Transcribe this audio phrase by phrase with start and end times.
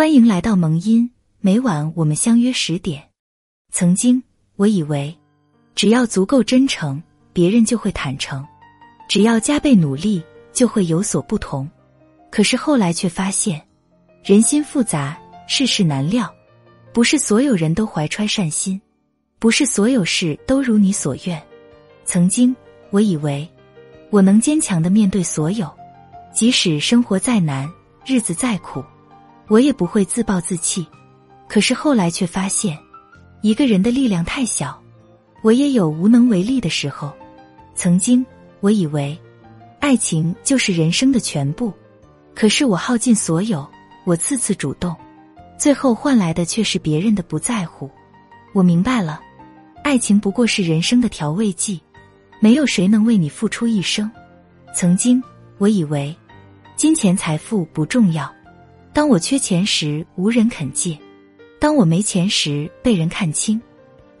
[0.00, 3.06] 欢迎来到萌音，每晚我们相约十点。
[3.70, 4.22] 曾经
[4.56, 5.14] 我以为，
[5.74, 7.02] 只要足够真诚，
[7.34, 8.42] 别人就会坦诚；
[9.10, 10.22] 只要加倍努力，
[10.54, 11.68] 就会有所不同。
[12.30, 13.60] 可是后来却发现，
[14.24, 16.34] 人心复杂，世事难料，
[16.94, 18.80] 不是所有人都怀揣善心，
[19.38, 21.38] 不是所有事都如你所愿。
[22.06, 22.56] 曾经
[22.88, 23.46] 我以为，
[24.08, 25.70] 我能坚强的面对所有。
[26.32, 27.70] 即使生活再难，
[28.06, 28.82] 日子再苦，
[29.50, 30.86] 我也不会自暴自弃。
[31.48, 32.78] 可是后来却发现，
[33.42, 34.80] 一个人的力量太小，
[35.42, 37.12] 我也有无能为力的时候。
[37.74, 38.24] 曾经
[38.60, 39.18] 我以为，
[39.80, 41.72] 爱情就是人生的全部，
[42.32, 43.68] 可是我耗尽所有，
[44.04, 44.94] 我次次主动，
[45.58, 47.90] 最后换来的却是别人的不在乎。
[48.52, 49.20] 我明白了，
[49.82, 51.80] 爱情不过是人生的调味剂，
[52.38, 54.08] 没有谁能为你付出一生。
[54.72, 55.20] 曾经
[55.58, 56.16] 我以为。
[56.76, 58.32] 金钱财富不重要，
[58.92, 60.98] 当我缺钱时无人肯借，
[61.60, 63.60] 当我没钱时被人看轻，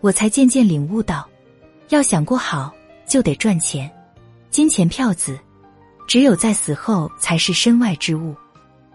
[0.00, 1.28] 我才渐渐领悟到，
[1.88, 2.72] 要想过好
[3.06, 3.90] 就得赚钱。
[4.48, 5.38] 金钱票子，
[6.06, 8.34] 只有在死后才是身外之物。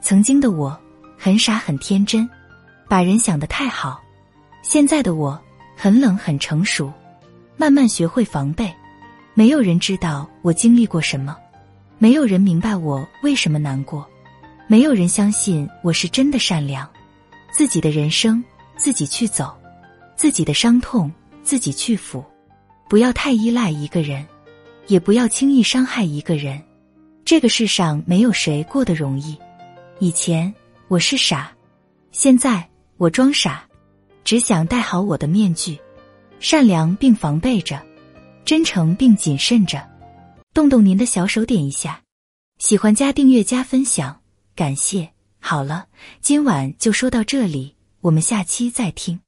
[0.02, 0.78] 曾经的我
[1.18, 2.30] 很傻很天真，
[2.88, 4.02] 把人想得太好。
[4.62, 5.40] 现在的我
[5.76, 6.92] 很冷很成熟，
[7.58, 8.74] 慢慢学会防备。
[9.34, 11.36] 没有人知道我经历过什么。
[11.98, 14.08] 没有人明白我为什么难过，
[14.68, 16.90] 没有人相信我是真的善良。
[17.52, 18.44] 自己的人生
[18.78, 19.56] 自己去走，
[20.16, 21.12] 自己的伤痛
[21.44, 22.24] 自己去抚。
[22.90, 24.26] 不要太依赖一个人，
[24.88, 26.62] 也不要轻易伤害一个人。
[27.24, 29.38] 这个世上没有谁过得容易。
[30.00, 30.54] 以前
[30.88, 31.52] 我是傻，
[32.12, 33.64] 现在我装傻，
[34.24, 35.80] 只想戴好我的面具，
[36.40, 37.82] 善良并防备着，
[38.44, 39.82] 真诚并谨慎着。
[40.54, 42.02] 动动您的小手，点一下，
[42.58, 44.20] 喜欢加订阅加分享，
[44.56, 45.10] 感谢。
[45.40, 45.88] 好了，
[46.22, 49.20] 今晚就说到这里，我们下期再听。